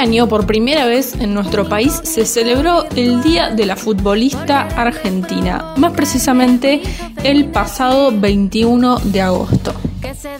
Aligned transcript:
Año, 0.00 0.28
por 0.28 0.46
primera 0.46 0.86
vez 0.86 1.14
en 1.20 1.34
nuestro 1.34 1.68
país, 1.68 2.00
se 2.04 2.24
celebró 2.24 2.86
el 2.96 3.22
Día 3.22 3.50
de 3.50 3.66
la 3.66 3.76
Futbolista 3.76 4.62
Argentina, 4.62 5.74
más 5.76 5.92
precisamente 5.92 6.80
el 7.22 7.50
pasado 7.50 8.10
21 8.10 8.98
de 9.04 9.20
agosto. 9.20 9.89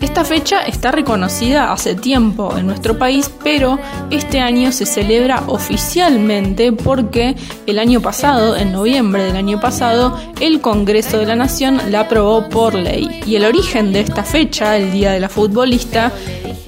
Esta 0.01 0.25
fecha 0.25 0.63
está 0.63 0.91
reconocida 0.91 1.71
hace 1.73 1.95
tiempo 1.95 2.57
en 2.57 2.67
nuestro 2.67 2.99
país, 2.99 3.31
pero 3.45 3.79
este 4.11 4.41
año 4.41 4.73
se 4.73 4.87
celebra 4.87 5.45
oficialmente 5.47 6.73
porque 6.73 7.37
el 7.67 7.79
año 7.79 8.01
pasado, 8.01 8.57
en 8.57 8.73
noviembre 8.73 9.23
del 9.25 9.37
año 9.37 9.61
pasado, 9.61 10.19
el 10.41 10.61
Congreso 10.61 11.19
de 11.19 11.27
la 11.27 11.37
Nación 11.37 11.81
la 11.91 12.01
aprobó 12.01 12.49
por 12.49 12.75
ley. 12.75 13.21
Y 13.27 13.37
el 13.37 13.45
origen 13.45 13.93
de 13.93 14.01
esta 14.01 14.25
fecha, 14.25 14.77
el 14.77 14.91
Día 14.93 15.13
de 15.13 15.21
la 15.21 15.29
Futbolista, 15.29 16.11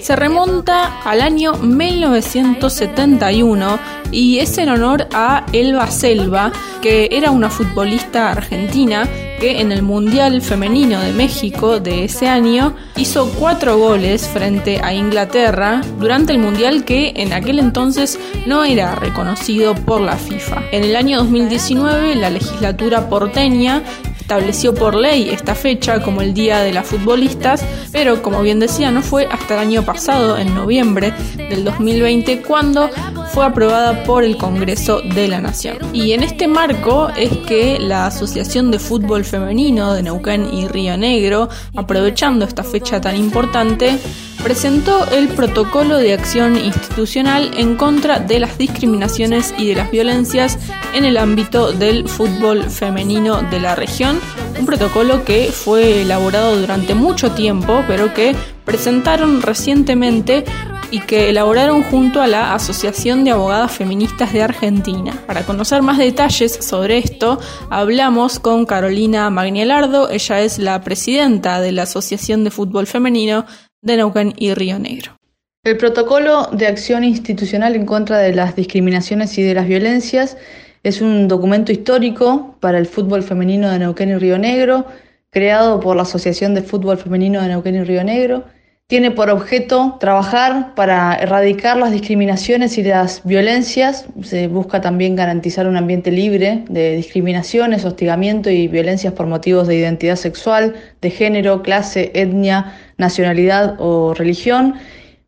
se 0.00 0.14
remonta 0.16 1.00
al 1.02 1.22
año 1.22 1.54
1971 1.54 3.78
y 4.10 4.40
es 4.40 4.58
en 4.58 4.68
honor 4.68 5.08
a 5.14 5.46
Elba 5.52 5.90
Selva, 5.90 6.52
que 6.82 7.08
era 7.12 7.30
una 7.30 7.48
futbolista 7.48 8.32
argentina 8.32 9.08
en 9.42 9.72
el 9.72 9.82
Mundial 9.82 10.40
Femenino 10.40 11.00
de 11.00 11.12
México 11.12 11.80
de 11.80 12.04
ese 12.04 12.28
año 12.28 12.74
hizo 12.96 13.28
cuatro 13.38 13.76
goles 13.76 14.28
frente 14.28 14.80
a 14.80 14.94
Inglaterra 14.94 15.80
durante 15.98 16.32
el 16.32 16.38
Mundial 16.38 16.84
que 16.84 17.12
en 17.16 17.32
aquel 17.32 17.58
entonces 17.58 18.20
no 18.46 18.62
era 18.62 18.94
reconocido 18.94 19.74
por 19.74 20.00
la 20.00 20.16
FIFA. 20.16 20.62
En 20.70 20.84
el 20.84 20.94
año 20.94 21.18
2019 21.18 22.14
la 22.14 22.30
legislatura 22.30 23.08
porteña 23.08 23.82
estableció 24.20 24.74
por 24.74 24.94
ley 24.94 25.30
esta 25.30 25.54
fecha 25.54 26.00
como 26.00 26.22
el 26.22 26.32
Día 26.32 26.60
de 26.60 26.72
las 26.72 26.86
Futbolistas, 26.86 27.64
pero 27.90 28.22
como 28.22 28.40
bien 28.42 28.60
decía, 28.60 28.90
no 28.90 29.02
fue 29.02 29.26
hasta 29.26 29.54
el 29.54 29.60
año 29.60 29.82
pasado, 29.84 30.38
en 30.38 30.54
noviembre 30.54 31.12
del 31.36 31.64
2020, 31.64 32.40
cuando 32.42 32.88
fue 33.32 33.46
aprobada 33.46 34.04
por 34.04 34.24
el 34.24 34.36
Congreso 34.36 35.00
de 35.00 35.26
la 35.26 35.40
Nación. 35.40 35.78
Y 35.94 36.12
en 36.12 36.22
este 36.22 36.48
marco 36.48 37.08
es 37.16 37.34
que 37.38 37.78
la 37.78 38.06
Asociación 38.06 38.70
de 38.70 38.78
Fútbol 38.78 39.24
Femenino 39.24 39.94
de 39.94 40.02
Neuquén 40.02 40.52
y 40.52 40.68
Río 40.68 40.98
Negro, 40.98 41.48
aprovechando 41.74 42.44
esta 42.44 42.62
fecha 42.62 43.00
tan 43.00 43.16
importante, 43.16 43.98
presentó 44.42 45.06
el 45.12 45.28
protocolo 45.28 45.96
de 45.96 46.12
acción 46.12 46.56
institucional 46.56 47.52
en 47.56 47.76
contra 47.76 48.18
de 48.18 48.40
las 48.40 48.58
discriminaciones 48.58 49.54
y 49.56 49.68
de 49.68 49.76
las 49.76 49.90
violencias 49.90 50.58
en 50.94 51.04
el 51.04 51.16
ámbito 51.16 51.72
del 51.72 52.08
fútbol 52.08 52.64
femenino 52.64 53.40
de 53.50 53.60
la 53.60 53.74
región, 53.74 54.20
un 54.58 54.66
protocolo 54.66 55.24
que 55.24 55.50
fue 55.52 56.02
elaborado 56.02 56.58
durante 56.58 56.94
mucho 56.94 57.32
tiempo, 57.32 57.84
pero 57.86 58.12
que 58.14 58.34
presentaron 58.64 59.42
recientemente 59.42 60.44
y 60.90 61.00
que 61.00 61.30
elaboraron 61.30 61.82
junto 61.82 62.20
a 62.20 62.26
la 62.26 62.54
Asociación 62.54 63.24
de 63.24 63.30
Abogadas 63.30 63.72
Feministas 63.72 64.32
de 64.32 64.42
Argentina. 64.42 65.14
Para 65.26 65.42
conocer 65.42 65.80
más 65.82 65.96
detalles 65.98 66.52
sobre 66.52 66.98
esto, 66.98 67.40
hablamos 67.70 68.38
con 68.38 68.66
Carolina 68.66 69.30
Magnielardo, 69.30 70.10
ella 70.10 70.40
es 70.42 70.58
la 70.58 70.82
presidenta 70.82 71.60
de 71.60 71.72
la 71.72 71.84
Asociación 71.84 72.44
de 72.44 72.50
Fútbol 72.50 72.86
Femenino 72.86 73.46
de 73.80 73.96
Neuquén 73.96 74.34
y 74.36 74.52
Río 74.52 74.78
Negro. 74.78 75.16
El 75.64 75.76
protocolo 75.76 76.48
de 76.52 76.66
acción 76.66 77.04
institucional 77.04 77.76
en 77.76 77.86
contra 77.86 78.18
de 78.18 78.34
las 78.34 78.56
discriminaciones 78.56 79.38
y 79.38 79.42
de 79.42 79.54
las 79.54 79.66
violencias 79.66 80.36
es 80.82 81.00
un 81.00 81.28
documento 81.28 81.70
histórico 81.70 82.56
para 82.60 82.78
el 82.78 82.86
fútbol 82.86 83.22
femenino 83.22 83.70
de 83.70 83.78
Neuquén 83.78 84.10
y 84.10 84.16
Río 84.16 84.38
Negro, 84.38 84.86
creado 85.30 85.78
por 85.78 85.94
la 85.96 86.02
Asociación 86.02 86.54
de 86.54 86.62
Fútbol 86.62 86.98
Femenino 86.98 87.40
de 87.40 87.48
Neuquén 87.48 87.76
y 87.76 87.84
Río 87.84 88.02
Negro. 88.02 88.44
Tiene 88.88 89.12
por 89.12 89.30
objeto 89.30 89.96
trabajar 90.00 90.74
para 90.74 91.14
erradicar 91.14 91.76
las 91.76 91.92
discriminaciones 91.92 92.76
y 92.78 92.82
las 92.82 93.22
violencias. 93.24 94.06
Se 94.22 94.48
busca 94.48 94.80
también 94.80 95.14
garantizar 95.14 95.68
un 95.68 95.76
ambiente 95.76 96.10
libre 96.10 96.64
de 96.68 96.96
discriminaciones, 96.96 97.84
hostigamiento 97.84 98.50
y 98.50 98.66
violencias 98.66 99.14
por 99.14 99.26
motivos 99.26 99.68
de 99.68 99.76
identidad 99.76 100.16
sexual, 100.16 100.74
de 101.00 101.10
género, 101.10 101.62
clase, 101.62 102.10
etnia, 102.14 102.74
nacionalidad 102.98 103.76
o 103.78 104.14
religión. 104.14 104.74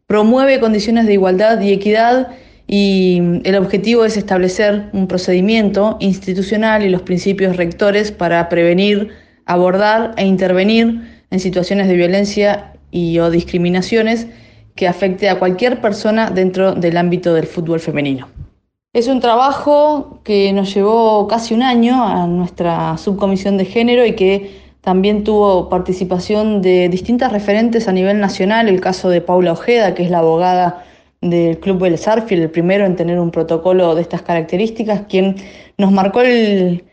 Promueve 0.08 0.60
condiciones 0.60 1.06
de 1.06 1.14
igualdad 1.14 1.60
y 1.60 1.72
equidad 1.72 2.32
y 2.66 3.20
el 3.44 3.56
objetivo 3.56 4.04
es 4.04 4.16
establecer 4.16 4.88
un 4.92 5.06
procedimiento 5.06 5.96
institucional 6.00 6.82
y 6.82 6.88
los 6.88 7.02
principios 7.02 7.56
rectores 7.56 8.10
para 8.10 8.48
prevenir, 8.48 9.10
abordar 9.44 10.14
e 10.16 10.24
intervenir 10.24 11.02
en 11.30 11.40
situaciones 11.40 11.88
de 11.88 11.94
violencia 11.94 12.72
y 12.90 13.18
o 13.18 13.30
discriminaciones 13.30 14.28
que 14.74 14.88
afecte 14.88 15.28
a 15.28 15.38
cualquier 15.38 15.80
persona 15.80 16.30
dentro 16.30 16.74
del 16.74 16.96
ámbito 16.96 17.34
del 17.34 17.46
fútbol 17.46 17.80
femenino. 17.80 18.28
Es 18.92 19.08
un 19.08 19.20
trabajo 19.20 20.20
que 20.24 20.52
nos 20.52 20.72
llevó 20.72 21.26
casi 21.26 21.52
un 21.52 21.62
año 21.62 22.04
a 22.04 22.26
nuestra 22.26 22.96
subcomisión 22.96 23.56
de 23.56 23.64
género 23.64 24.06
y 24.06 24.14
que 24.14 24.62
también 24.80 25.24
tuvo 25.24 25.68
participación 25.68 26.62
de 26.62 26.88
distintas 26.88 27.32
referentes 27.32 27.88
a 27.88 27.92
nivel 27.92 28.20
nacional, 28.20 28.68
el 28.68 28.80
caso 28.80 29.08
de 29.08 29.20
Paula 29.20 29.52
Ojeda, 29.52 29.94
que 29.94 30.04
es 30.04 30.10
la 30.10 30.18
abogada 30.18 30.84
del 31.24 31.58
Club 31.58 31.84
El 31.84 31.98
el 32.28 32.50
primero 32.50 32.84
en 32.84 32.96
tener 32.96 33.18
un 33.18 33.30
protocolo 33.30 33.94
de 33.94 34.02
estas 34.02 34.22
características, 34.22 35.02
quien 35.08 35.36
nos 35.78 35.90
marcó 35.90 36.20
el, 36.20 36.84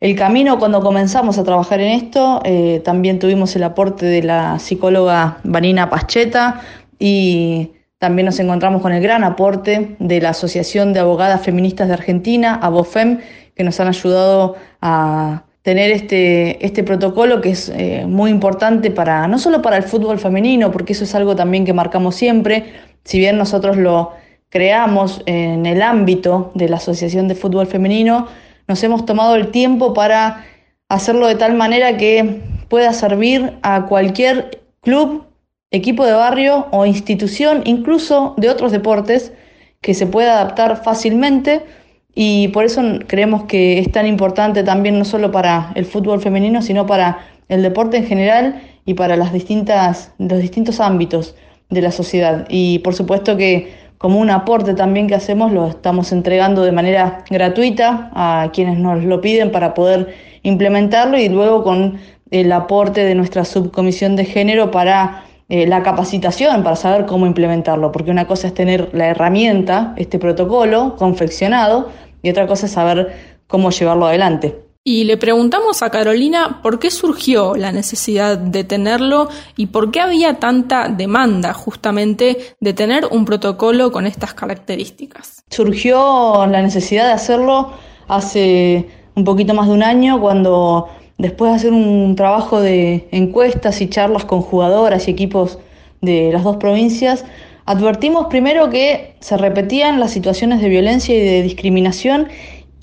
el 0.00 0.16
camino 0.16 0.58
cuando 0.58 0.80
comenzamos 0.80 1.38
a 1.38 1.44
trabajar 1.44 1.80
en 1.80 1.92
esto. 1.92 2.40
Eh, 2.44 2.82
también 2.84 3.18
tuvimos 3.18 3.54
el 3.56 3.62
aporte 3.62 4.06
de 4.06 4.22
la 4.22 4.58
psicóloga 4.58 5.38
Vanina 5.44 5.88
Pascheta 5.88 6.60
y 6.98 7.70
también 7.98 8.26
nos 8.26 8.38
encontramos 8.40 8.82
con 8.82 8.92
el 8.92 9.02
gran 9.02 9.24
aporte 9.24 9.96
de 9.98 10.20
la 10.20 10.30
Asociación 10.30 10.92
de 10.92 11.00
Abogadas 11.00 11.40
Feministas 11.42 11.88
de 11.88 11.94
Argentina, 11.94 12.58
ABOFEM, 12.60 13.20
que 13.54 13.64
nos 13.64 13.78
han 13.80 13.88
ayudado 13.88 14.56
a 14.82 15.44
tener 15.62 15.90
este, 15.90 16.64
este 16.64 16.84
protocolo 16.84 17.40
que 17.40 17.50
es 17.50 17.70
eh, 17.70 18.04
muy 18.06 18.30
importante 18.30 18.90
para, 18.90 19.26
no 19.26 19.38
solo 19.38 19.62
para 19.62 19.76
el 19.76 19.82
fútbol 19.82 20.18
femenino, 20.18 20.70
porque 20.70 20.92
eso 20.92 21.04
es 21.04 21.14
algo 21.14 21.34
también 21.34 21.64
que 21.64 21.72
marcamos 21.72 22.14
siempre, 22.14 22.66
si 23.06 23.20
bien 23.20 23.38
nosotros 23.38 23.76
lo 23.76 24.12
creamos 24.48 25.22
en 25.26 25.64
el 25.64 25.80
ámbito 25.80 26.50
de 26.54 26.68
la 26.68 26.76
Asociación 26.76 27.28
de 27.28 27.36
Fútbol 27.36 27.68
Femenino, 27.68 28.26
nos 28.66 28.82
hemos 28.82 29.06
tomado 29.06 29.36
el 29.36 29.52
tiempo 29.52 29.94
para 29.94 30.44
hacerlo 30.88 31.28
de 31.28 31.36
tal 31.36 31.54
manera 31.54 31.96
que 31.96 32.42
pueda 32.68 32.92
servir 32.92 33.58
a 33.62 33.86
cualquier 33.86 34.62
club, 34.80 35.24
equipo 35.70 36.04
de 36.04 36.14
barrio 36.14 36.66
o 36.72 36.84
institución, 36.84 37.62
incluso 37.64 38.34
de 38.38 38.50
otros 38.50 38.72
deportes, 38.72 39.32
que 39.80 39.94
se 39.94 40.06
pueda 40.06 40.40
adaptar 40.40 40.82
fácilmente. 40.82 41.64
Y 42.12 42.48
por 42.48 42.64
eso 42.64 42.82
creemos 43.06 43.44
que 43.44 43.78
es 43.78 43.92
tan 43.92 44.08
importante 44.08 44.64
también 44.64 44.98
no 44.98 45.04
solo 45.04 45.30
para 45.30 45.70
el 45.76 45.84
fútbol 45.84 46.20
femenino, 46.20 46.60
sino 46.60 46.86
para 46.86 47.18
el 47.48 47.62
deporte 47.62 47.98
en 47.98 48.06
general 48.06 48.62
y 48.84 48.94
para 48.94 49.16
las 49.16 49.32
distintas, 49.32 50.12
los 50.18 50.40
distintos 50.40 50.80
ámbitos 50.80 51.36
de 51.70 51.82
la 51.82 51.90
sociedad. 51.90 52.46
Y 52.48 52.80
por 52.80 52.94
supuesto 52.94 53.36
que 53.36 53.72
como 53.98 54.20
un 54.20 54.30
aporte 54.30 54.74
también 54.74 55.06
que 55.06 55.14
hacemos 55.14 55.52
lo 55.52 55.68
estamos 55.68 56.12
entregando 56.12 56.62
de 56.62 56.72
manera 56.72 57.24
gratuita 57.30 58.10
a 58.14 58.50
quienes 58.52 58.78
nos 58.78 59.02
lo 59.04 59.20
piden 59.20 59.50
para 59.50 59.74
poder 59.74 60.14
implementarlo 60.42 61.18
y 61.18 61.28
luego 61.28 61.64
con 61.64 61.98
el 62.30 62.52
aporte 62.52 63.04
de 63.04 63.14
nuestra 63.14 63.44
subcomisión 63.44 64.16
de 64.16 64.24
género 64.24 64.70
para 64.70 65.24
eh, 65.48 65.66
la 65.66 65.82
capacitación, 65.82 66.64
para 66.64 66.76
saber 66.76 67.06
cómo 67.06 67.26
implementarlo, 67.26 67.92
porque 67.92 68.10
una 68.10 68.26
cosa 68.26 68.48
es 68.48 68.54
tener 68.54 68.90
la 68.92 69.06
herramienta, 69.06 69.94
este 69.96 70.18
protocolo 70.18 70.96
confeccionado, 70.96 71.90
y 72.22 72.30
otra 72.30 72.48
cosa 72.48 72.66
es 72.66 72.72
saber 72.72 73.12
cómo 73.46 73.70
llevarlo 73.70 74.06
adelante. 74.06 74.65
Y 74.88 75.02
le 75.02 75.16
preguntamos 75.16 75.82
a 75.82 75.90
Carolina 75.90 76.60
por 76.62 76.78
qué 76.78 76.92
surgió 76.92 77.56
la 77.56 77.72
necesidad 77.72 78.38
de 78.38 78.62
tenerlo 78.62 79.28
y 79.56 79.66
por 79.66 79.90
qué 79.90 80.00
había 80.00 80.34
tanta 80.34 80.88
demanda 80.88 81.52
justamente 81.54 82.54
de 82.60 82.72
tener 82.72 83.04
un 83.10 83.24
protocolo 83.24 83.90
con 83.90 84.06
estas 84.06 84.32
características. 84.32 85.42
Surgió 85.50 86.46
la 86.46 86.62
necesidad 86.62 87.06
de 87.06 87.14
hacerlo 87.14 87.72
hace 88.06 88.88
un 89.16 89.24
poquito 89.24 89.54
más 89.54 89.66
de 89.66 89.72
un 89.74 89.82
año 89.82 90.20
cuando 90.20 90.86
después 91.18 91.50
de 91.50 91.56
hacer 91.56 91.72
un 91.72 92.14
trabajo 92.14 92.60
de 92.60 93.08
encuestas 93.10 93.80
y 93.80 93.88
charlas 93.88 94.24
con 94.24 94.40
jugadoras 94.40 95.08
y 95.08 95.10
equipos 95.10 95.58
de 96.00 96.30
las 96.32 96.44
dos 96.44 96.58
provincias, 96.58 97.24
Advertimos 97.68 98.26
primero 98.26 98.70
que 98.70 99.16
se 99.18 99.36
repetían 99.36 99.98
las 99.98 100.12
situaciones 100.12 100.60
de 100.60 100.68
violencia 100.68 101.12
y 101.16 101.18
de 101.18 101.42
discriminación 101.42 102.28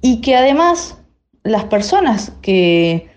y 0.01 0.19
que 0.19 0.35
además 0.35 0.97
las 1.43 1.65
personas 1.65 2.31
que, 2.41 3.09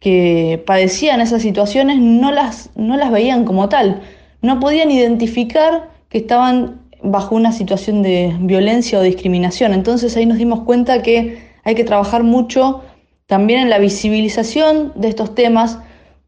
que 0.00 0.62
padecían 0.66 1.20
esas 1.20 1.42
situaciones 1.42 1.98
no 1.98 2.32
las, 2.32 2.70
no 2.76 2.96
las 2.96 3.10
veían 3.10 3.44
como 3.44 3.68
tal, 3.68 4.02
no 4.42 4.60
podían 4.60 4.90
identificar 4.90 5.90
que 6.08 6.18
estaban 6.18 6.80
bajo 7.02 7.34
una 7.34 7.52
situación 7.52 8.02
de 8.02 8.34
violencia 8.40 8.98
o 8.98 9.02
discriminación. 9.02 9.72
Entonces 9.72 10.16
ahí 10.16 10.26
nos 10.26 10.38
dimos 10.38 10.60
cuenta 10.60 11.02
que 11.02 11.38
hay 11.64 11.74
que 11.74 11.84
trabajar 11.84 12.24
mucho 12.24 12.82
también 13.26 13.60
en 13.60 13.70
la 13.70 13.78
visibilización 13.78 14.92
de 14.96 15.08
estos 15.08 15.34
temas 15.34 15.78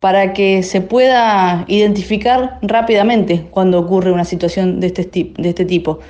para 0.00 0.32
que 0.32 0.62
se 0.62 0.80
pueda 0.80 1.64
identificar 1.68 2.58
rápidamente 2.62 3.46
cuando 3.50 3.78
ocurre 3.78 4.12
una 4.12 4.24
situación 4.24 4.80
de 4.80 4.88
este, 4.88 5.32
de 5.36 5.48
este 5.48 5.64
tipo. 5.64 6.00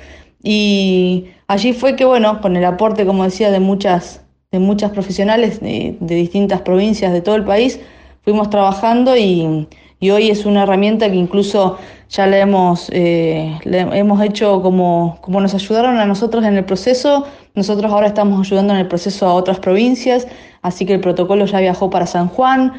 Y 0.43 1.27
allí 1.47 1.73
fue 1.73 1.95
que, 1.95 2.05
bueno, 2.05 2.41
con 2.41 2.55
el 2.55 2.65
aporte, 2.65 3.05
como 3.05 3.23
decía, 3.23 3.51
de 3.51 3.59
muchas, 3.59 4.21
de 4.51 4.59
muchas 4.59 4.91
profesionales 4.91 5.61
de, 5.61 5.95
distintas 6.01 6.61
provincias 6.61 7.13
de 7.13 7.21
todo 7.21 7.35
el 7.35 7.45
país, 7.45 7.79
fuimos 8.25 8.49
trabajando 8.49 9.15
y, 9.15 9.65
hoy 10.11 10.29
es 10.29 10.45
una 10.45 10.63
herramienta 10.63 11.09
que 11.09 11.15
incluso 11.15 11.77
ya 12.09 12.27
le 12.27 12.41
hemos, 12.41 12.89
eh, 12.91 13.57
hemos 13.63 14.21
hecho 14.21 14.61
como, 14.61 15.17
como 15.21 15.39
nos 15.39 15.53
ayudaron 15.53 15.97
a 15.99 16.05
nosotros 16.05 16.43
en 16.43 16.57
el 16.57 16.65
proceso, 16.65 17.25
nosotros 17.55 17.89
ahora 17.89 18.07
estamos 18.07 18.45
ayudando 18.45 18.73
en 18.73 18.79
el 18.79 18.87
proceso 18.89 19.25
a 19.25 19.33
otras 19.35 19.59
provincias, 19.59 20.27
así 20.63 20.85
que 20.85 20.95
el 20.95 20.99
protocolo 20.99 21.45
ya 21.45 21.61
viajó 21.61 21.89
para 21.89 22.05
San 22.05 22.27
Juan, 22.27 22.73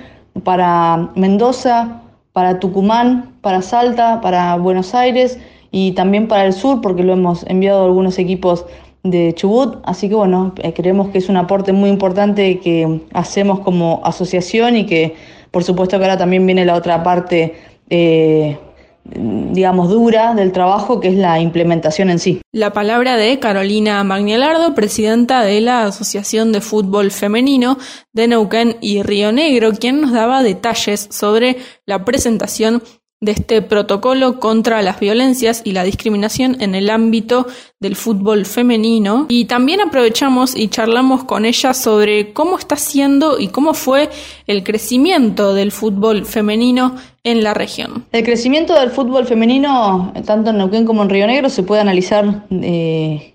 para 0.45 1.09
Mendoza, 1.15 2.03
para 2.35 2.61
Tucumán, 2.61 3.33
para 3.41 3.63
Salta, 3.63 4.21
para 4.21 4.57
Buenos 4.57 4.95
Aires 4.95 5.39
y 5.71 5.93
también 5.93 6.29
para 6.29 6.45
el 6.45 6.53
sur, 6.53 6.83
porque 6.83 7.03
lo 7.03 7.15
hemos 7.15 7.47
enviado 7.49 7.81
a 7.81 7.85
algunos 7.87 8.19
equipos 8.19 8.67
de 9.03 9.35
Chubut. 9.35 9.79
Así 9.85 10.09
que 10.09 10.15
bueno, 10.15 10.55
eh, 10.63 10.73
creemos 10.73 11.11
que 11.11 11.19
es 11.19 11.29
un 11.29 11.37
aporte 11.37 11.73
muy 11.73 11.91
importante 11.91 12.61
que 12.61 13.01
hacemos 13.13 13.61
como 13.61 14.01
asociación 14.05 14.77
y 14.77 14.87
que 14.87 15.15
por 15.51 15.65
supuesto 15.65 15.99
que 15.99 16.05
ahora 16.05 16.19
también 16.19 16.47
viene 16.47 16.65
la 16.65 16.75
otra 16.75 17.03
parte. 17.03 17.55
Eh, 17.91 18.57
digamos, 19.05 19.89
dura 19.91 20.35
del 20.35 20.53
trabajo, 20.53 21.01
que 21.01 21.09
es 21.09 21.17
la 21.17 21.41
implementación 21.41 22.09
en 22.09 22.19
sí. 22.19 22.41
La 22.53 22.73
palabra 22.73 23.17
de 23.17 23.39
Carolina 23.41 24.03
Magnielardo, 24.05 24.75
presidenta 24.75 25.43
de 25.43 25.61
la 25.61 25.85
Asociación 25.85 26.53
de 26.53 26.61
Fútbol 26.61 27.11
Femenino 27.11 27.79
de 28.13 28.29
Neuquén 28.29 28.77
y 28.81 29.03
Río 29.03 29.33
Negro, 29.33 29.73
quien 29.73 30.01
nos 30.01 30.13
daba 30.13 30.43
detalles 30.43 31.09
sobre 31.11 31.57
la 31.85 32.05
presentación 32.05 32.83
de 33.23 33.33
este 33.33 33.63
protocolo 33.63 34.41
contra 34.41 34.83
las 34.83 34.99
violencias 34.99 35.63
y 35.65 35.73
la 35.73 35.85
discriminación 35.85 36.61
en 36.61 36.75
el 36.75 36.91
ámbito 36.91 37.47
del 37.79 37.95
fútbol 37.95 38.45
femenino. 38.45 39.27
Y 39.29 39.45
también 39.45 39.81
aprovechamos 39.81 40.57
y 40.57 40.67
charlamos 40.69 41.23
con 41.23 41.45
ella 41.45 41.73
sobre 41.73 42.33
cómo 42.33 42.59
está 42.59 42.77
siendo 42.77 43.39
y 43.39 43.49
cómo 43.49 43.75
fue 43.75 44.11
el 44.49 44.65
crecimiento 44.65 45.55
del 45.55 45.71
fútbol 45.71 46.27
femenino 46.27 46.97
en 47.23 47.45
la 47.45 47.55
región. 47.55 48.05
El 48.11 48.25
crecimiento 48.25 48.79
del 48.79 48.91
fútbol 48.91 49.25
femenino, 49.25 50.13
tanto 50.27 50.51
en 50.51 50.59
Neuquén 50.59 50.85
como 50.85 51.05
en 51.05 51.09
Río 51.09 51.29
Negro, 51.29 51.49
se 51.49 51.63
puede 51.63 51.81
analizar 51.81 52.47
eh, 52.51 53.35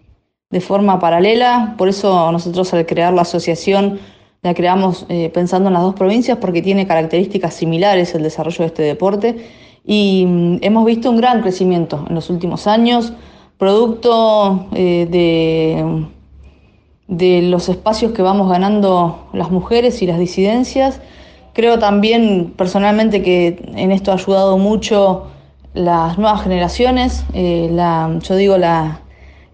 de 0.50 0.62
forma 0.62 1.00
paralela. 1.00 1.76
Por 1.78 1.88
eso 1.88 2.30
nosotros 2.34 2.74
al 2.74 2.86
crear 2.86 3.14
la 3.14 3.22
asociación 3.22 4.02
la 4.42 4.54
creamos 4.54 5.06
eh, 5.08 5.32
pensando 5.34 5.70
en 5.70 5.74
las 5.74 5.84
dos 5.84 5.96
provincias 5.96 6.40
porque 6.40 6.62
tiene 6.62 6.86
características 6.86 7.54
similares 7.54 8.14
el 8.16 8.24
desarrollo 8.24 8.60
de 8.60 8.66
este 8.66 8.84
deporte 8.84 9.67
y 9.88 10.26
mm, 10.28 10.58
hemos 10.62 10.86
visto 10.86 11.10
un 11.10 11.18
gran 11.18 11.42
crecimiento 11.42 12.06
en 12.08 12.14
los 12.14 12.30
últimos 12.30 12.68
años, 12.68 13.14
producto 13.58 14.68
eh, 14.76 15.08
de, 15.10 16.06
de 17.08 17.42
los 17.44 17.70
espacios 17.70 18.12
que 18.12 18.22
vamos 18.22 18.50
ganando 18.50 19.30
las 19.34 19.50
mujeres 19.50 20.02
y 20.04 20.06
las 20.06 20.20
disidencias. 20.20 21.00
Creo 21.54 21.80
también 21.80 22.54
personalmente 22.56 23.24
que 23.24 23.60
en 23.76 23.92
esto 23.92 24.12
ha 24.12 24.16
ayudado 24.16 24.58
mucho 24.58 25.28
las 25.74 26.18
nuevas 26.18 26.44
generaciones, 26.44 27.24
eh, 27.34 27.70
la, 27.72 28.20
yo 28.22 28.36
digo 28.36 28.58
la, 28.58 29.00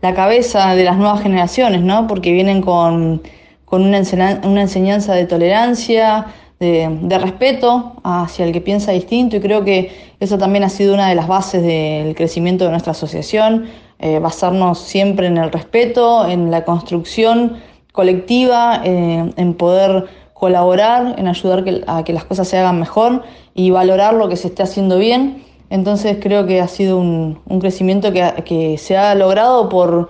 la, 0.01 0.13
cabeza 0.13 0.74
de 0.75 0.83
las 0.83 0.97
nuevas 0.97 1.21
generaciones, 1.21 1.81
¿no? 1.81 2.07
porque 2.07 2.31
vienen 2.31 2.62
con, 2.62 3.21
con 3.65 3.83
una, 3.83 4.01
una 4.44 4.62
enseñanza 4.62 5.13
de 5.13 5.25
tolerancia, 5.25 6.27
de, 6.63 7.19
respeto 7.19 7.94
hacia 8.03 8.45
el 8.45 8.51
que 8.51 8.62
piensa 8.62 8.91
distinto 8.91 9.35
y 9.35 9.41
creo 9.41 9.63
que 9.63 10.12
eso 10.23 10.37
también 10.37 10.63
ha 10.63 10.69
sido 10.69 10.93
una 10.93 11.09
de 11.09 11.15
las 11.15 11.27
bases 11.27 11.61
del 11.61 12.15
crecimiento 12.15 12.65
de 12.65 12.71
nuestra 12.71 12.91
asociación, 12.91 13.65
eh, 13.99 14.19
basarnos 14.19 14.79
siempre 14.79 15.27
en 15.27 15.37
el 15.37 15.51
respeto, 15.51 16.27
en 16.27 16.51
la 16.51 16.65
construcción 16.65 17.57
colectiva, 17.91 18.81
eh, 18.83 19.31
en 19.35 19.53
poder 19.53 20.07
colaborar, 20.33 21.15
en 21.17 21.27
ayudar 21.27 21.63
a 21.87 22.03
que 22.03 22.13
las 22.13 22.25
cosas 22.25 22.47
se 22.47 22.57
hagan 22.57 22.79
mejor 22.79 23.23
y 23.53 23.69
valorar 23.69 24.13
lo 24.15 24.27
que 24.27 24.35
se 24.35 24.47
esté 24.47 24.63
haciendo 24.63 24.97
bien. 24.97 25.43
Entonces 25.69 26.17
creo 26.21 26.45
que 26.45 26.59
ha 26.59 26.67
sido 26.67 26.97
un, 26.99 27.39
crecimiento 27.59 28.11
que, 28.11 28.77
se 28.77 28.97
ha 28.97 29.15
logrado 29.15 29.69
por, 29.69 30.09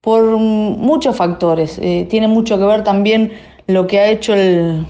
por 0.00 0.22
muchos 0.36 1.16
factores. 1.16 1.78
Eh, 1.78 2.06
tiene 2.10 2.28
mucho 2.28 2.58
que 2.58 2.64
ver 2.64 2.84
también 2.84 3.32
lo 3.66 3.86
que 3.86 3.98
ha 3.98 4.08
hecho 4.08 4.34
el 4.34 4.86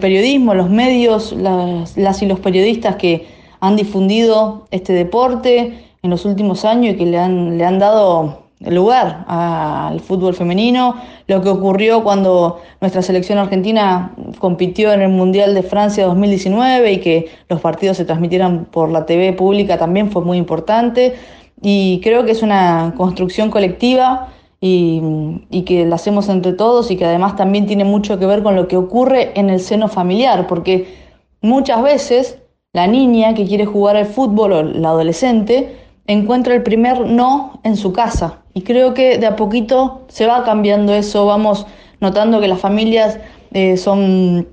periodismo, 0.00 0.54
los 0.54 0.68
medios, 0.68 1.32
las, 1.32 2.22
y 2.22 2.26
los 2.26 2.40
periodistas 2.40 2.96
que 2.96 3.35
han 3.60 3.76
difundido 3.76 4.66
este 4.70 4.92
deporte 4.92 5.86
en 6.02 6.10
los 6.10 6.24
últimos 6.24 6.64
años 6.64 6.94
y 6.94 6.96
que 6.96 7.06
le 7.06 7.18
han, 7.18 7.58
le 7.58 7.64
han 7.64 7.78
dado 7.78 8.46
lugar 8.60 9.24
al 9.28 10.00
fútbol 10.00 10.34
femenino, 10.34 10.96
lo 11.26 11.42
que 11.42 11.48
ocurrió 11.48 12.02
cuando 12.02 12.60
nuestra 12.80 13.02
selección 13.02 13.38
argentina 13.38 14.14
compitió 14.38 14.92
en 14.92 15.02
el 15.02 15.10
Mundial 15.10 15.54
de 15.54 15.62
Francia 15.62 16.06
2019 16.06 16.92
y 16.92 17.00
que 17.00 17.28
los 17.48 17.60
partidos 17.60 17.98
se 17.98 18.04
transmitieran 18.04 18.64
por 18.66 18.90
la 18.90 19.04
TV 19.04 19.32
pública 19.34 19.78
también 19.78 20.10
fue 20.10 20.22
muy 20.22 20.38
importante. 20.38 21.14
Y 21.60 22.00
creo 22.02 22.24
que 22.24 22.32
es 22.32 22.42
una 22.42 22.94
construcción 22.96 23.50
colectiva 23.50 24.28
y, 24.60 25.62
que 25.66 25.84
la 25.84 25.96
hacemos 25.96 26.28
entre 26.28 26.52
todos 26.52 26.90
y 26.90 26.96
que 26.96 27.04
además 27.04 27.36
también 27.36 27.66
tiene 27.66 27.84
mucho 27.84 28.18
que 28.18 28.26
ver 28.26 28.42
con 28.42 28.56
lo 28.56 28.68
que 28.68 28.76
ocurre 28.76 29.38
en 29.38 29.50
el 29.50 29.60
seno 29.60 29.88
familiar, 29.88 30.46
porque 30.46 30.94
muchas 31.40 31.82
veces 31.82 32.38
la 32.76 32.86
niña 32.86 33.32
que 33.32 33.46
quiere 33.46 33.64
jugar 33.64 33.96
al 33.96 34.04
fútbol 34.04 34.52
o 34.52 34.62
la 34.62 34.90
adolescente 34.90 35.78
encuentra 36.06 36.54
el 36.54 36.62
primer 36.62 37.06
no 37.06 37.58
en 37.64 37.74
su 37.74 37.94
casa. 37.94 38.40
Y 38.52 38.60
creo 38.60 38.92
que 38.92 39.16
de 39.16 39.26
a 39.26 39.34
poquito 39.34 40.02
se 40.08 40.26
va 40.26 40.44
cambiando 40.44 40.92
eso, 40.92 41.24
vamos 41.24 41.66
notando 42.00 42.38
que 42.38 42.48
las 42.48 42.60
familias 42.60 43.18
eh, 43.54 43.78
son 43.78 44.46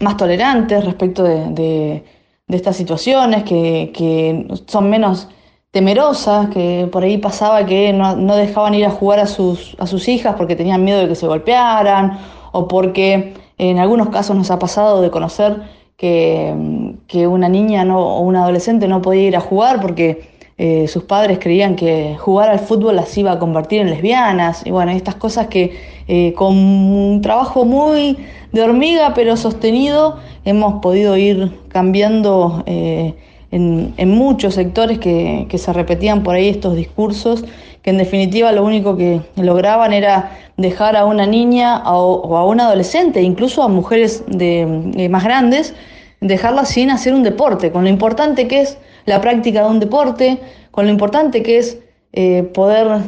más 0.00 0.16
tolerantes 0.16 0.84
respecto 0.84 1.22
de, 1.22 2.02
estas 2.48 2.76
situaciones, 2.76 3.44
que, 3.44 3.92
que 3.94 4.48
son 4.66 4.90
menos 4.90 5.28
temerosas, 5.70 6.48
que 6.48 6.88
por 6.90 7.04
ahí 7.04 7.18
pasaba 7.18 7.64
que 7.66 7.92
no, 7.92 8.34
dejaban 8.34 8.74
ir 8.74 8.84
a 8.84 8.90
jugar 8.90 9.20
a 9.20 9.26
sus, 9.26 9.76
a 9.78 9.86
sus 9.86 10.08
hijas 10.08 10.34
porque 10.36 10.56
tenían 10.56 10.82
miedo 10.82 10.98
de 10.98 11.06
que 11.06 11.14
se 11.14 11.28
golpearan, 11.28 12.18
o 12.50 12.66
porque 12.66 13.34
en 13.58 13.78
algunos 13.78 14.08
casos 14.08 14.34
nos 14.34 14.50
ha 14.50 14.58
pasado 14.58 15.00
de 15.02 15.12
conocer 15.12 15.62
que, 15.96 17.26
una 17.26 17.48
niña 17.48 17.84
no, 17.84 18.00
o 18.00 18.20
un 18.20 18.36
adolescente 18.36 18.88
no 18.88 19.00
podía 19.02 19.28
ir 19.28 19.36
a 19.36 19.40
jugar 19.40 19.80
porque 19.80 20.28
eh, 20.58 20.86
sus 20.88 21.04
padres 21.04 21.38
creían 21.40 21.76
que 21.76 22.16
jugar 22.18 22.50
al 22.50 22.60
fútbol 22.60 22.96
las 22.96 23.16
iba 23.16 23.32
a 23.32 23.38
convertir 23.38 23.80
en 23.80 23.90
lesbianas, 23.90 24.64
y 24.64 24.70
bueno, 24.70 24.92
estas 24.92 25.16
cosas 25.16 25.48
que 25.48 25.76
eh, 26.06 26.32
con 26.34 26.56
un 26.56 27.20
trabajo 27.22 27.64
muy 27.64 28.18
de 28.52 28.62
hormiga 28.62 29.14
pero 29.14 29.36
sostenido 29.36 30.18
hemos 30.44 30.80
podido 30.80 31.16
ir 31.16 31.50
cambiando. 31.68 32.62
Eh, 32.66 33.14
en, 33.54 34.10
muchos 34.10 34.54
sectores 34.54 34.98
que, 34.98 35.46
se 35.56 35.72
repetían 35.72 36.22
por 36.22 36.34
ahí 36.34 36.48
estos 36.48 36.74
discursos, 36.74 37.44
que 37.82 37.90
en 37.90 37.98
definitiva 37.98 38.50
lo 38.50 38.64
único 38.64 38.96
que 38.96 39.20
lograban 39.36 39.92
era 39.92 40.32
dejar 40.56 40.96
a 40.96 41.04
una 41.04 41.26
niña 41.26 41.82
o, 41.86 42.36
a 42.36 42.44
un 42.46 42.60
adolescente, 42.60 43.22
incluso 43.22 43.62
a 43.62 43.68
mujeres 43.68 44.24
de, 44.26 45.08
más 45.10 45.22
grandes, 45.22 45.74
dejarlas 46.20 46.70
sin 46.70 46.90
hacer 46.90 47.14
un 47.14 47.22
deporte, 47.22 47.70
con 47.70 47.84
lo 47.84 47.90
importante 47.90 48.48
que 48.48 48.62
es 48.62 48.78
la 49.04 49.20
práctica 49.20 49.62
de 49.62 49.70
un 49.70 49.80
deporte, 49.80 50.38
con 50.70 50.86
lo 50.86 50.90
importante 50.90 51.42
que 51.42 51.58
es 51.58 51.78
eh, 52.12 52.42
poder 52.42 53.02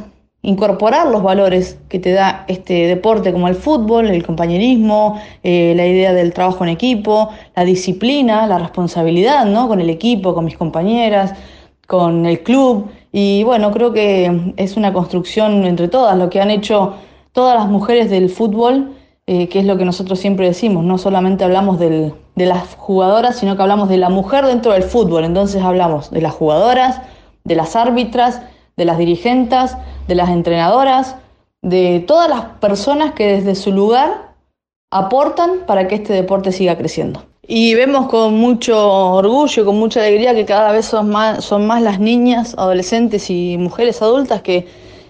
incorporar 0.47 1.09
los 1.09 1.25
valores 1.25 1.76
que 1.88 1.99
te 1.99 2.12
da 2.12 2.45
este 2.47 2.87
deporte 2.87 3.33
como 3.33 3.49
el 3.49 3.57
fútbol, 3.57 4.07
el 4.07 4.25
compañerismo, 4.25 5.21
eh, 5.43 5.75
la 5.76 5.87
idea 5.87 6.12
del 6.12 6.33
trabajo 6.33 6.62
en 6.62 6.71
equipo, 6.71 7.31
la 7.57 7.65
disciplina, 7.65 8.47
la 8.47 8.59
responsabilidad 8.59 9.45
¿no? 9.45 9.67
con 9.67 9.81
el 9.81 9.91
equipo, 9.91 10.35
con 10.35 10.45
mis 10.45 10.57
compañeras, 10.57 11.35
con 11.88 12.26
el 12.26 12.45
club. 12.45 12.88
Y 13.12 13.43
bueno, 13.43 13.73
creo 13.73 13.93
que 13.93 14.53
es 14.57 14.76
una 14.76 14.93
construcción 14.93 15.65
entre 15.65 15.88
todas, 15.88 16.17
lo 16.17 16.31
que 16.31 16.41
han 16.41 16.50
hecho 16.50 16.95
todas 17.33 17.57
las 17.57 17.69
mujeres 17.69 18.09
del 18.09 18.31
fútbol, 18.31 18.93
eh, 19.26 19.49
que 19.49 19.59
es 19.59 19.65
lo 19.65 19.76
que 19.76 19.85
nosotros 19.85 20.21
siempre 20.21 20.47
decimos, 20.47 20.85
no 20.85 20.97
solamente 20.97 21.43
hablamos 21.43 21.81
de 21.81 22.12
las 22.37 22.76
jugadoras, 22.76 23.37
sino 23.37 23.57
que 23.57 23.62
hablamos 23.62 23.88
de 23.88 23.97
la 23.97 24.11
mujer 24.11 24.47
dentro 24.47 24.73
del 24.75 24.85
fútbol, 24.85 25.25
entonces 25.25 25.61
hablamos 25.61 26.12
de 26.12 26.21
las 26.21 26.35
jugadoras, 26.35 27.03
de 27.43 27.57
las 27.57 27.75
árbitras, 27.75 28.43
de 28.76 28.85
las 28.85 28.99
dirigentes, 28.99 29.76
de 30.06 30.14
las 30.14 30.28
entrenadoras, 30.28 31.16
de 31.62 32.04
todas 32.06 32.28
las 32.28 32.45
personas 32.61 33.12
que 33.12 33.26
desde 33.26 33.54
su 33.54 33.73
lugar 33.73 34.35
aportan 34.90 35.61
para 35.66 35.88
que 35.88 35.95
este 35.97 36.12
deporte 36.12 36.52
siga 36.52 36.76
creciendo. 36.76 37.25
Y 37.49 37.75
vemos 37.75 38.09
con 38.09 38.35
mucho 38.35 39.14
orgullo, 39.14 39.64
con 39.64 39.78
mucha 39.78 40.00
alegría 40.00 40.35
que 40.35 40.45
cada 40.45 40.73
vez 40.73 40.87
son 40.87 41.09
más, 41.09 41.45
son 41.45 41.66
más 41.66 41.80
las 41.80 42.00
niñas, 42.00 42.54
adolescentes 42.59 43.30
y 43.30 43.56
mujeres 43.56 44.02
adultas 44.02 44.42
que 44.42 44.66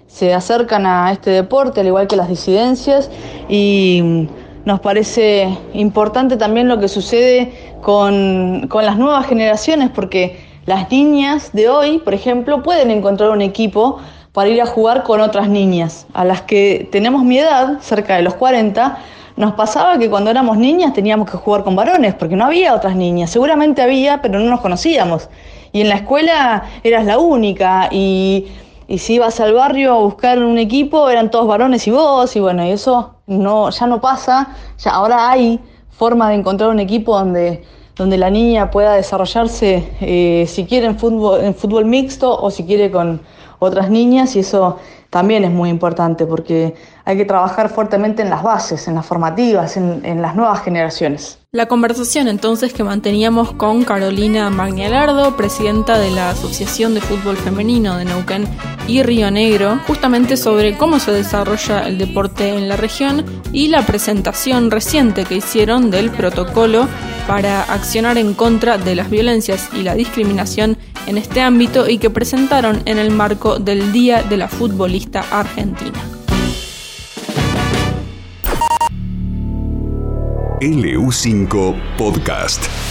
se 0.06 0.32
acercan 0.32 0.86
a 0.86 1.10
este 1.12 1.30
deporte, 1.30 1.80
al 1.80 1.88
igual 1.88 2.06
que 2.06 2.16
las 2.16 2.28
disidencias, 2.28 3.10
y 3.48 4.28
nos 4.64 4.80
parece 4.80 5.56
importante 5.72 6.36
también 6.36 6.68
lo 6.68 6.78
que 6.78 6.88
sucede 6.88 7.52
con, 7.82 8.66
con 8.68 8.84
las 8.84 8.96
nuevas 8.98 9.26
generaciones, 9.26 9.90
porque 9.90 10.45
las 10.66 10.90
niñas 10.90 11.52
de 11.52 11.68
hoy, 11.68 11.98
por 11.98 12.12
ejemplo, 12.12 12.62
pueden 12.62 12.90
encontrar 12.90 13.30
un 13.30 13.40
equipo 13.40 13.98
para 14.32 14.50
ir 14.50 14.60
a 14.60 14.66
jugar 14.66 15.04
con 15.04 15.20
otras 15.20 15.48
niñas, 15.48 16.06
a 16.12 16.24
las 16.24 16.42
que 16.42 16.88
tenemos 16.92 17.24
mi 17.24 17.38
edad, 17.38 17.78
cerca 17.80 18.16
de 18.16 18.22
los 18.22 18.34
40, 18.34 18.98
nos 19.36 19.52
pasaba 19.54 19.98
que 19.98 20.10
cuando 20.10 20.30
éramos 20.30 20.58
niñas 20.58 20.92
teníamos 20.92 21.30
que 21.30 21.36
jugar 21.36 21.62
con 21.62 21.76
varones, 21.76 22.14
porque 22.14 22.36
no 22.36 22.46
había 22.46 22.74
otras 22.74 22.96
niñas. 22.96 23.30
Seguramente 23.30 23.82
había, 23.82 24.20
pero 24.22 24.38
no 24.38 24.46
nos 24.50 24.60
conocíamos. 24.60 25.28
Y 25.72 25.82
en 25.82 25.88
la 25.88 25.96
escuela 25.96 26.64
eras 26.82 27.04
la 27.04 27.18
única. 27.18 27.88
Y, 27.92 28.46
y 28.88 28.98
si 28.98 29.14
ibas 29.14 29.38
al 29.40 29.52
barrio 29.52 29.92
a 29.92 29.98
buscar 29.98 30.42
un 30.42 30.58
equipo, 30.58 31.10
eran 31.10 31.30
todos 31.30 31.46
varones 31.46 31.86
y 31.86 31.90
vos. 31.90 32.34
Y 32.34 32.40
bueno, 32.40 32.66
y 32.66 32.70
eso 32.70 33.16
no, 33.26 33.68
ya 33.70 33.86
no 33.86 34.00
pasa. 34.00 34.48
Ya 34.78 34.90
ahora 34.92 35.30
hay 35.30 35.60
forma 35.90 36.30
de 36.30 36.36
encontrar 36.36 36.70
un 36.70 36.80
equipo 36.80 37.18
donde, 37.18 37.62
donde 37.96 38.18
la 38.18 38.30
niña 38.30 38.70
pueda 38.70 38.94
desarrollarse, 38.94 39.88
eh, 40.00 40.44
si 40.46 40.66
quiere 40.66 40.86
en 40.86 40.98
fútbol, 40.98 41.84
mixto 41.86 42.38
o 42.38 42.50
si 42.50 42.64
quiere 42.64 42.90
con 42.90 43.22
otras 43.58 43.90
niñas. 43.90 44.36
Y 44.36 44.40
eso 44.40 44.78
también 45.08 45.44
es 45.44 45.50
muy 45.50 45.70
importante 45.70 46.26
porque 46.26 46.74
hay 47.06 47.16
que 47.16 47.24
trabajar 47.24 47.70
fuertemente 47.70 48.20
en 48.20 48.28
las 48.28 48.42
bases, 48.42 48.86
en 48.86 48.96
las 48.96 49.06
formativas, 49.06 49.78
en, 49.78 50.20
las 50.20 50.36
nuevas 50.36 50.62
generaciones. 50.62 51.38
La 51.52 51.66
conversación 51.66 52.28
entonces 52.28 52.74
que 52.74 52.84
manteníamos 52.84 53.52
con 53.52 53.84
Carolina 53.84 54.50
Magnalardo, 54.50 55.34
presidenta 55.34 55.98
de 55.98 56.10
la 56.10 56.30
Asociación 56.30 56.92
de 56.92 57.00
Fútbol 57.00 57.38
Femenino 57.38 57.96
de 57.96 58.04
Neuquén 58.04 58.46
y 58.88 59.02
Río 59.02 59.30
Negro, 59.30 59.78
justamente 59.86 60.36
sobre 60.36 60.76
cómo 60.76 60.98
se 60.98 61.12
desarrolla 61.12 61.86
el 61.86 61.96
deporte 61.96 62.50
en 62.50 62.68
la 62.68 62.76
región 62.76 63.24
y 63.52 63.68
la 63.68 63.86
presentación 63.86 64.70
reciente 64.70 65.24
que 65.24 65.36
hicieron 65.36 65.90
del 65.90 66.10
protocolo 66.10 66.88
para 67.26 67.62
accionar 67.62 68.18
en 68.18 68.34
contra 68.34 68.78
de 68.78 68.94
las 68.94 69.10
violencias 69.10 69.68
y 69.72 69.82
la 69.82 69.94
discriminación 69.94 70.78
en 71.06 71.18
este 71.18 71.40
ámbito 71.40 71.88
y 71.88 71.98
que 71.98 72.10
presentaron 72.10 72.82
en 72.84 72.98
el 72.98 73.10
marco 73.10 73.58
del 73.58 73.92
Día 73.92 74.22
de 74.22 74.36
la 74.36 74.48
Futbolista 74.48 75.24
Argentina. 75.30 76.00
LU5 80.60 81.74
Podcast. 81.98 82.85